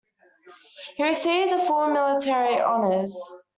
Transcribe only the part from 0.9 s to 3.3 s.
He received full military honours.